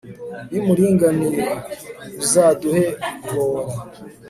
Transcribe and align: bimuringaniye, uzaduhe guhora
bimuringaniye, 0.51 1.45
uzaduhe 2.21 2.85
guhora 3.27 3.73